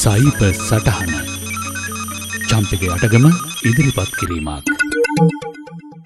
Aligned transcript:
සයිප 0.00 0.40
සටහන 0.48 1.12
චම්පක 2.48 2.82
අටගම 2.94 3.24
ඉදිරිපත් 3.68 4.10
කිරීමක්. 4.18 4.66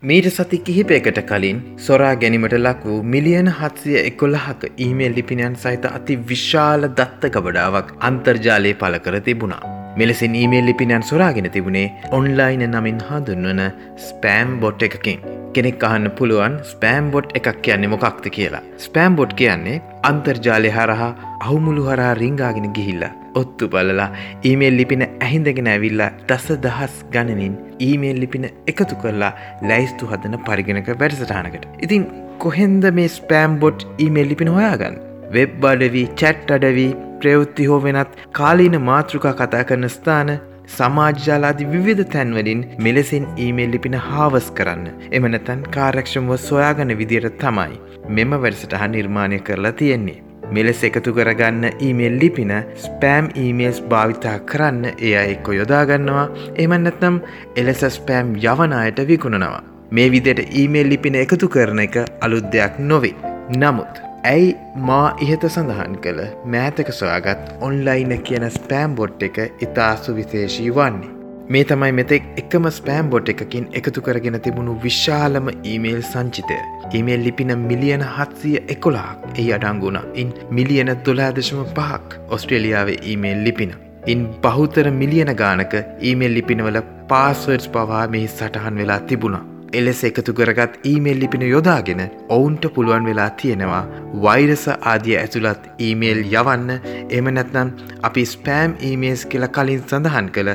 මීට 0.08 0.28
සති 0.36 0.58
කිහිපයකට 0.66 1.18
කලින් 1.30 1.58
සොරා 1.86 2.12
ගැනීමට 2.22 2.54
ලක් 2.58 2.80
වූ 2.90 3.00
මිලියන 3.14 3.50
හත්සිය 3.58 3.98
එකොල්ලහක 4.00 4.62
ඊමේල් 4.84 5.12
ලිපිනයන් 5.18 5.56
සහිත 5.64 5.84
අති 5.90 6.16
විශාල 6.30 6.88
දත්ත 6.98 7.30
ගබඩාවක් 7.36 7.90
අන්තර්ජාලය 8.08 8.72
පල 8.82 8.96
කර 9.06 9.16
තිබුණා. 9.28 9.62
මෙලෙසින් 10.00 10.38
ඊමේල් 10.42 10.66
ලිපිනයන් 10.70 11.04
සොරාගෙන 11.10 11.48
තිබුණේ 11.56 11.86
ඔන්ලයින 12.18 12.64
නමින් 12.74 13.00
හඳුන්වන 13.08 13.62
ස්පෑම් 14.06 14.54
බොට් 14.62 14.86
එකකින්. 14.88 15.18
කෙනෙක් 15.56 15.84
අහන්න 15.88 16.10
පුළුවන් 16.20 16.54
ස්පෑම් 16.70 17.10
බොට් 17.16 17.36
එකක් 17.40 17.58
කියන්නේ 17.66 17.92
මොකක්ද 17.96 18.30
කියලා. 18.38 18.62
ස්පෑම් 18.86 19.20
බොට් 19.20 19.34
කියන්නේ 19.42 19.82
අන්තර්ජාලය 20.12 20.72
හරහා 20.78 21.10
අහුමුළු 21.40 21.90
හරහා 21.90 22.14
රිංගාගෙන 22.22 22.72
ගිහිල්ල. 22.78 23.04
ඔත්තු 23.40 23.68
බලලා 23.68 24.08
ඊමේල් 24.50 24.76
ලිපින 24.80 25.04
ඇහිඳගෙන 25.06 25.70
ඇවිල්ලා 25.74 26.10
දස 26.28 26.46
දහස් 26.66 26.96
ගණනින් 27.14 27.54
ඊමේල් 27.88 28.20
ලිපින 28.24 28.46
එකතු 28.72 29.00
කරලා 29.02 29.32
ලැයිස්තු 29.70 30.10
හදන 30.10 30.36
පරිගෙනක 30.48 30.90
වැඩසටහනකට. 31.02 31.66
ඉතින් 31.86 32.06
කොහෙන්ද 32.38 32.86
මේ 32.98 33.08
ස්පෑම් 33.16 33.58
බොට් 33.64 33.88
ඊමේල් 33.98 34.30
ලිපින 34.32 34.54
හොයාගන්න. 34.56 34.96
වෙබ් 35.34 35.68
අඩවී 35.72 36.06
චැට් 36.22 36.56
අඩවී 36.56 36.88
ප්‍රයෘත්ති 37.20 37.68
හෝ 37.72 37.82
වෙනත් 37.84 38.16
කාලීන 38.38 38.78
මාතෘකා 38.88 39.36
කතා 39.40 39.62
කරන 39.68 39.88
ස්ථාන 39.96 40.32
සමාජ්‍යාලාදි 40.76 41.70
විවිධ 41.72 42.04
තැන්වලින් 42.14 42.60
මෙලෙසින් 42.86 43.24
ඊමේල් 43.44 43.72
ලිපින 43.74 43.96
හාවස් 44.08 44.50
කරන්න 44.58 45.08
එමනතන් 45.18 45.64
කාරක්ෂමව 45.76 46.36
සොයාගන 46.48 46.98
විදියට 47.00 47.38
තමයි 47.38 47.80
මෙම 48.16 48.36
වැඩසටහ 48.44 48.84
නිර්මාණය 48.94 49.40
කරලා 49.48 49.74
තියෙන්නේ. 49.80 50.20
මෙලෙස 50.54 50.82
එකතු 50.88 51.14
කරගන්න 51.16 51.64
ඊමේල් 51.86 52.16
ලිපින 52.22 52.52
ස්පෑම් 52.84 53.28
ඊමේල්ස් 53.42 53.80
භාවිතා 53.90 54.36
කරන්න 54.50 54.84
එය 54.92 55.12
එක්කො 55.16 55.56
යොදාගන්නවා 55.58 56.26
එමන්නත්නම් 56.64 57.20
එලෙස 57.56 57.84
ස්පෑම් 57.96 58.34
යවනායට 58.44 59.00
විකුණනවා. 59.10 59.62
මේ 59.90 60.08
විදියට 60.12 60.42
ඊමේල් 60.52 60.90
ලිපින 60.92 61.20
එකතු 61.24 61.48
කරන 61.48 61.84
එක 61.86 61.96
අලුත් 62.20 62.52
දෙයක් 62.52 62.78
නොවේ. 62.90 63.14
නමුත් 63.56 64.02
ඇයි 64.24 64.52
මා 64.88 65.06
ඉහත 65.20 65.48
සඳහන් 65.48 65.96
කළ 66.04 66.20
මෑතක 66.52 66.92
සොයාගත් 66.92 67.50
ඔන්ලයින 67.60 68.14
කියන 68.28 68.46
ස්පෑම් 68.50 68.94
බොට් 68.94 69.28
එක 69.28 69.42
ඉතාසු 69.60 70.16
විශේෂී 70.18 70.70
වන්නේ. 70.76 71.21
මේ 71.48 71.64
තමයි 71.64 71.92
මෙතෙක් 71.98 72.26
එකම 72.40 72.66
ස්පෑම් 72.76 73.10
බොට් 73.12 73.30
එකකින් 73.32 73.64
එකතු 73.78 74.04
කරගෙන 74.06 74.38
තිබුණු 74.44 74.74
විශාලම 74.84 75.48
ඊමේල් 75.72 76.02
සංචිතය. 76.02 76.58
ඊමේල් 76.94 77.24
ලිපින 77.26 77.52
මිලියන 77.68 78.04
හත්සිය 78.08 78.56
එකොලාක් 78.74 79.38
එහි 79.38 79.48
අඩංගුණ 79.58 79.98
ඉන් 80.14 80.34
මිලියන 80.50 80.92
දොලාදශම 81.06 81.62
පහක් 81.76 82.20
ඔස්ට්‍රේලියාවේ 82.36 82.98
ඊමේල් 83.12 83.44
ලිපින. 83.46 83.72
ඉන් 84.06 84.26
බහුතර 84.44 84.90
මිලියන 84.90 85.32
ගානක 85.42 85.74
ඊමේල් 86.10 86.36
ලිපිනවල 86.38 86.82
පාස්වර්ඩ්ස් 87.08 87.68
පවා 87.68 88.04
මෙහි 88.14 88.28
සටහන් 88.28 88.78
වෙලා 88.82 89.00
තිබුණා. 89.00 89.51
එලෙස 89.78 90.00
එකතු 90.08 90.32
කරගත් 90.38 90.74
ඊමේල් 90.88 91.18
ලිපින 91.22 91.44
යොදාගෙන 91.46 92.00
ඔවුන්ට 92.36 92.64
පුළුවන් 92.74 93.06
වෙලා 93.08 93.28
තියෙනවා 93.40 93.80
වෛරස 94.24 94.64
ආදිය 94.70 95.16
ඇතුළත් 95.20 95.62
ඊමේල් 95.86 96.20
යවන්න 96.24 96.70
එම 97.18 97.30
නැත්නම් 97.36 97.72
අපි 98.08 98.24
ස්පෑම් 98.32 98.74
ඊමේස් 98.88 99.24
කියල 99.32 99.46
කලින් 99.56 99.82
සඳහන් 99.82 100.30
කළ 100.36 100.52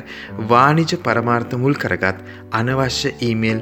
වානිජ 0.52 0.94
පරමාර්ථ 1.06 1.56
මුල් 1.64 1.78
කරගත් 1.84 2.23
අනවශ්‍ය 2.60 3.14
ඊමේල් 3.30 3.62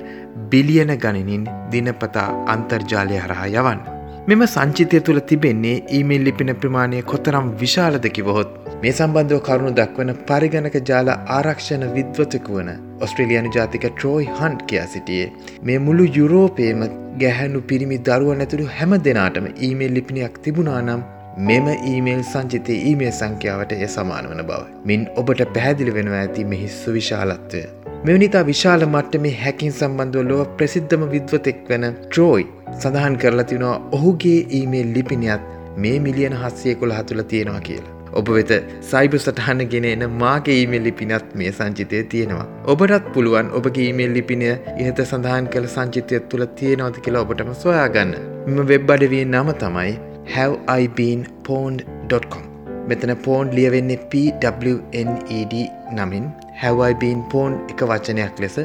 බිලියන 0.51 0.91
ගණනින් 1.03 1.45
දිනපතා 1.71 2.29
අන්තර්ජාලය 2.53 3.21
හරහා 3.25 3.47
යවන්න. 3.53 3.79
මෙම 4.27 4.43
සංචිතය 4.47 4.99
තුළ 5.07 5.21
තිබෙන්නේ 5.29 5.77
ඊමේල් 5.97 6.25
ලිපින 6.27 6.51
ප්‍රමාණය 6.61 6.99
කොතරම් 7.11 7.47
විශාලද 7.61 8.09
කිවහොත් 8.17 8.51
මේ 8.81 8.93
සම්බන්ධව 8.97 9.39
කරුණු 9.47 9.71
දක්වන 9.79 10.11
පරිගණක 10.27 10.77
ජාල 10.89 11.13
ආරක්ෂණ 11.13 11.87
විද්වතක 11.95 12.51
වන 12.55 12.71
ඔස්ට්‍රේලියනු 13.03 13.51
ජාතික 13.55 13.85
ට්‍රෝයි 13.87 14.27
හන්් 14.39 14.55
කියා 14.69 14.85
සිටියේ 14.93 15.31
මේ 15.69 15.79
මුළු 15.87 16.05
යුරෝපේම 16.17 16.85
ගැහැනු 17.21 17.61
පිරිමි 17.71 17.97
දරුව 18.07 18.31
නැතුළු 18.41 18.67
හැම 18.77 18.95
දෙනාටම 19.07 19.47
ඊමේල් 19.67 19.95
ලිපිනියක් 19.97 20.35
තිබුණා 20.45 20.81
නම් 20.81 21.01
මෙම 21.49 21.65
ඊමේල් 21.71 22.21
සංචිතය 22.23 22.75
ඊමේ 22.89 23.11
සංඛ්‍යාවට 23.17 23.73
එය 23.77 23.87
සමාන 23.87 24.29
වන 24.31 24.43
බව. 24.49 24.61
මින් 24.89 25.01
ඔබට 25.21 25.41
පැහැදිලි 25.55 25.95
වෙනවා 25.97 26.21
ඇති 26.21 26.45
මෙහිස්සු 26.51 26.93
විශාලත්වය. 26.97 27.63
මෙවනිතා 28.07 28.45
විශාල 28.51 28.85
මට්ට 28.87 29.21
මේ 29.25 29.33
හැකින් 29.41 29.75
සම්බන්ධව 29.79 30.29
ලොව 30.29 30.45
ප්‍රසිද්ධම 30.61 31.03
විද්වතෙක් 31.15 31.59
වන 31.71 31.89
ට්‍රෝයි 31.97 32.47
සඳහන් 32.77 33.19
කරලා 33.23 33.49
තිනවා 33.51 33.75
ඔහුගේ 33.99 34.39
ඊමේල් 34.59 34.95
ලිපිනියත් 34.99 35.51
මේ 35.77 35.97
මිලියන 36.07 36.39
හස්සේ 36.43 36.79
කොළ 36.81 36.97
හතුළ 36.99 37.27
තියෙනවා 37.33 37.67
කියලා. 37.69 37.94
ඔබ 38.19 38.27
වෙත 38.37 38.51
සයිබ 38.89 39.13
සටහන 39.19 39.61
ගෙන 39.73 39.85
එන 39.91 40.03
මාගේ 40.21 40.57
ඊමේල් 40.61 40.83
ලිපිනත් 40.87 41.29
මේ 41.35 41.51
සංචිතය 41.51 41.97
තියෙනවා. 42.13 42.47
ඔබටත් 42.73 43.05
පුළුවන් 43.13 43.47
ඔබගේ 43.59 43.85
ඊමේල් 43.89 44.11
ලිපිනය 44.17 44.49
ඉහත 44.81 44.99
සඳහන් 45.03 45.45
කළ 45.53 45.67
සංචිතය 45.75 46.15
තුළ 46.31 46.43
තියෙනවද 46.59 46.95
කියලා 47.05 47.23
ඔබටම 47.27 47.53
සොයාගන්න. 47.63 48.11
මෙම 48.47 48.59
වෙබ් 48.73 48.91
අඩවිය 48.95 49.23
නම 49.25 49.47
තමයි 49.63 49.93
haveibeenpond.com 50.33 52.45
මෙතන 52.89 53.11
පෝන්් 53.25 53.45
ලියවෙන්නේ 53.57 53.99
PWNED 54.11 55.55
නමින් 55.93 56.25
හැවයිබීන් 56.61 57.23
පෝන් 57.31 57.53
එක 57.71 57.81
වචනයක් 57.91 58.39
ලෙස 58.39 58.59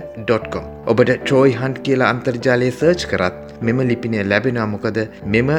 .com 0.53 0.65
ඔබට 0.87 1.11
ට්‍රෝයි 1.15 1.55
හන්් 1.55 1.75
කියලා 1.85 2.11
අන්තර්ජාලය 2.15 2.71
සර්ච් 2.71 3.07
කරත් 3.13 3.63
මෙම 3.63 3.81
ලිපිනය 3.91 4.25
ලැබෙනවා 4.25 4.67
මොකද 4.67 4.99
මෙම 5.27 5.51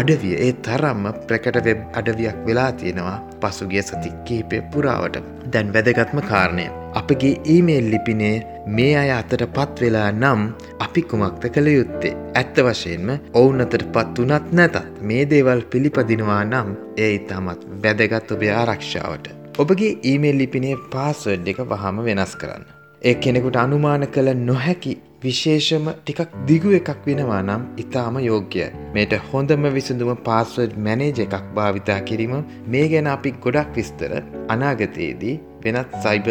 අඩවිය 0.00 0.36
ඒ 0.44 0.52
තරම්ම 0.66 1.04
ප්‍රකට 1.28 1.56
වෙබ් 1.66 1.80
අඩවියක් 1.98 2.38
වෙලා 2.46 2.70
තියෙනවා 2.80 3.16
පසුගිය 3.42 3.82
සති 3.88 4.10
කීපය 4.26 4.60
පුරාවට 4.72 5.16
දැන් 5.52 5.72
වැදගත්ම 5.74 6.20
කාරණය. 6.30 6.64
අපගේ 7.00 7.32
ඊමේල් 7.54 7.86
ලිපිනේ 7.94 8.36
මේ 8.76 8.94
අය 9.02 9.10
අතට 9.18 9.44
පත් 9.56 9.84
වෙලා 9.84 10.08
නම් 10.12 10.40
අපි 10.86 11.02
කුමක්ත 11.10 11.44
කළ 11.54 11.68
යුත්තේ. 11.74 12.16
ඇත්ත 12.40 12.56
වශයෙන්ම 12.66 13.12
ඔවුන් 13.40 13.64
අතට 13.66 13.86
පත් 13.94 14.16
වනත් 14.24 14.58
නැතත් 14.58 14.76
මේ 15.08 15.28
දේවල් 15.32 15.62
පිළිපදිනවා 15.72 16.42
නම් 16.44 16.74
එය 17.04 17.12
ඉතාමත් 17.20 17.70
වැදගත් 17.84 18.36
ඔබේ 18.36 18.52
ආරක්ෂාවට. 18.60 19.32
ඔබගේ 19.58 19.94
ඊමේල් 20.10 20.38
ලිපිනේ 20.42 20.82
පාස්වඩ් 20.92 21.52
එක 21.52 21.64
වහම 21.70 22.04
වෙනස් 22.08 22.34
කරන්න. 22.42 22.64
ඒ 23.02 23.14
කෙනෙකුට 23.22 23.62
අනුමාන 23.64 24.12
කළ 24.14 24.36
නොහැකි 24.48 24.94
විශේෂම 25.24 25.84
ටිකක් 25.90 26.32
දිගු 26.46 26.70
එකක් 26.78 26.88
වෙනවා 27.06 27.42
නම් 27.42 27.62
ඉතාම 27.82 28.16
යෝග්‍යය. 28.28 28.64
මේට 28.94 29.12
හොඳම 29.28 29.66
විසඳුම 29.76 30.10
පාස්වඩ් 30.28 30.72
මැනේජ 30.86 31.20
එකක් 31.24 31.44
භාවිතා 31.56 32.00
කිරීම 32.08 32.34
මේ 32.74 32.86
ගැන 32.92 33.10
අපි 33.12 33.30
ගොඩක් 33.44 33.76
විස්තර 33.76 34.12
අනාගතයේදී 34.54 35.34
වෙනත් 35.64 35.94
සයිබ 36.04 36.28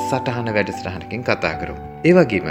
සටහන 0.00 0.48
වැඩසටහනකින් 0.56 1.22
කතා 1.28 1.52
කරු. 1.60 1.74
ඒවගේම 2.04 2.48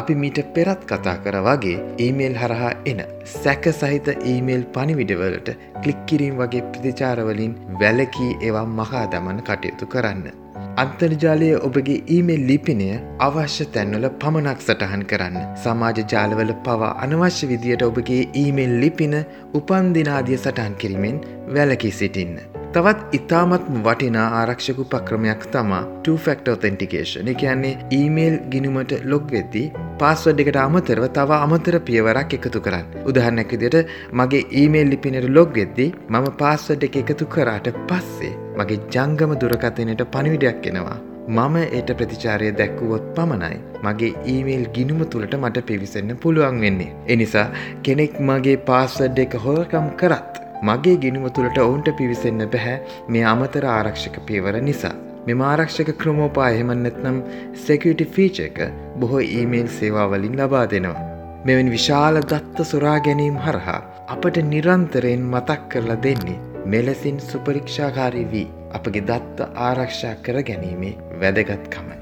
අපි 0.00 0.14
මීට 0.22 0.40
පෙරත් 0.54 0.86
කතා 0.92 1.16
කර 1.24 1.36
වගේ 1.48 1.82
ඊමේල් 2.04 2.38
හරහා 2.42 2.72
එන 2.92 3.02
සැක 3.32 3.68
සහිත 3.72 4.08
ඊමේල් 4.14 4.64
පනිවිඩවලට 4.76 5.50
කලික්කිරීම් 5.82 6.40
වගේ 6.40 6.64
ප්‍රතිචාරවලින් 6.70 7.58
වැලකී 7.82 8.30
ඒවා 8.38 8.64
මහා 8.78 9.04
දමන 9.12 9.44
කටයුතු 9.50 9.90
කරන්න. 9.94 10.43
අන්තර්ජාලය 10.82 11.48
ඔබගේ 11.66 11.98
ඊමේල් 12.14 12.42
ලිපිනය 12.48 12.86
අවශ්‍ය 13.26 13.64
තැන්වල 13.74 14.06
පමණක් 14.22 14.60
සටහන් 14.64 15.02
කරන්න. 15.10 15.36
සමාජ 15.64 15.98
ජාලවල 16.12 16.50
පවා 16.66 16.88
අනවශ්‍ය 17.04 17.46
විදියට 17.50 17.84
ඔබගේ 17.88 18.22
ඊමේල් 18.42 18.74
ලිපින 18.82 19.14
උපන්දිනාදිය 19.58 20.38
සටහන් 20.38 20.74
කිරීමෙන් 20.82 21.20
වැලකි 21.54 21.90
සිටින්න. 21.98 22.36
තවත් 22.74 23.14
ඉතාමත් 23.18 23.68
වටිනා 23.84 24.26
ආරක්ෂක 24.40 24.80
උපක්‍රමයක් 24.84 25.44
තමා 25.52 25.82
2ෆෙක්ට 26.06 26.50
ඔතෙන්ටිකේෂන් 26.54 27.30
එකන්නේ 27.34 27.74
ඊමේල් 27.98 28.38
ගිනුමට 28.54 28.94
ලොග් 29.12 29.30
වෙද්දී 29.36 29.66
පාස්වඩ් 30.00 30.42
එකට 30.44 30.58
අමතරව 30.64 31.06
තව 31.18 31.40
අමතර 31.44 31.78
පියවරක් 31.90 32.34
එකතු 32.38 32.64
කරන්න. 32.66 32.88
උදහන්නක් 33.10 33.54
විදියට 33.54 33.92
මගේ 34.20 34.48
ඊමේල් 34.62 34.90
ලිපිනට 34.94 35.30
ලොග් 35.36 35.54
වෙද්දී 35.60 35.92
මම 36.12 36.32
පාස්වඩ් 36.42 36.88
එක 36.88 36.98
එකතු 37.04 37.30
කරාට 37.36 37.70
පස්සේ 37.90 38.34
මගේ 38.58 38.80
ජංගම 38.94 39.34
දුරකථනයට 39.42 40.02
පණිවිඩයක් 40.12 40.70
එනවා. 40.70 40.98
මම 41.28 41.56
ඒට 41.60 41.90
ප්‍රතිචාරය 41.98 42.48
දැක්වුවොත් 42.58 43.04
පමණයි 43.16 43.58
මගේ 43.84 44.12
ඊමේල් 44.26 44.64
ගිනුම 44.76 45.00
තුළට 45.12 45.34
මට 45.38 45.62
පිවිසන්න 45.68 46.10
පුළුවන් 46.22 46.60
වෙන්නේ. 46.60 46.92
එනිසා 47.08 47.46
කෙනෙක් 47.82 48.20
මගේ 48.20 48.56
පාස්වඩ් 48.68 49.18
එක 49.24 49.36
හොරකම් 49.46 49.88
කරත් 49.96 50.40
මගේ 50.62 51.00
ගිනුම 51.04 51.26
තුළට 51.30 51.58
ඔවුන්ට 51.58 51.90
පිවිසෙන්න 51.98 52.44
බැහැ 52.52 52.76
මේ 53.08 53.24
අමතර 53.32 53.66
ආරක්ෂක 53.70 54.16
පියවර 54.28 54.60
නිසා. 54.68 54.94
මෙම 55.26 55.42
ආරක්ෂක 55.42 55.90
ක්‍රමෝපා 56.00 56.52
එහෙමන්නත්නම් 56.52 57.18
සෙකටි 57.66 58.10
ෆීච 58.14 58.40
එක 58.48 58.58
බොහෝ 59.00 59.26
ඊමේල් 59.30 59.68
සේවාවලින් 59.78 60.40
ලබා 60.40 60.64
දෙනවා. 60.72 61.04
මෙවැනි 61.46 61.76
විශාල 61.76 62.24
දත්ත 62.24 62.72
සොරා 62.72 62.98
ගැනීම් 63.06 63.38
හරහා 63.46 63.80
අපට 64.08 64.42
නිරන්තරයෙන් 64.50 65.30
මතක් 65.32 65.62
කරලා 65.70 66.02
දෙන්නේ 66.02 66.53
මෙලෙසින් 66.72 67.20
සුපරීක්ෂාකාරී 67.20 68.24
වී 68.30 68.46
අපගේ 68.76 69.02
දත්ත 69.08 69.48
ආරක්ෂා 69.66 70.12
කර 70.26 70.38
ගැනීමේ 70.50 70.92
වැදගත්කමයි. 71.20 71.98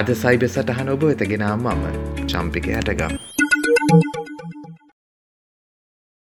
අද 0.00 0.14
සයිබ 0.22 0.46
සටහන 0.48 0.92
ඔබ 0.96 1.08
වෙතගෙනා 1.10 1.56
මම 1.56 1.84
චම්පික 2.26 2.70
හටගම්. 2.78 3.12